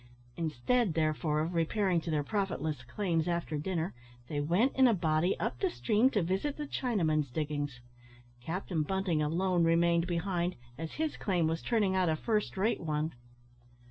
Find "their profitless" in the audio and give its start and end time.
2.09-2.81